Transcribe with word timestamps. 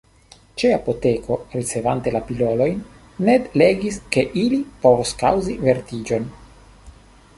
Ĉe 0.59 0.69
apoteko, 0.75 1.35
ricevante 1.55 2.13
la 2.15 2.21
pilolojn, 2.29 2.79
Ned 3.27 3.47
legis 3.63 4.01
ke 4.17 4.25
ili 4.45 4.63
povos 4.87 5.13
kaŭzi 5.21 5.59
vertiĝon. 5.69 6.27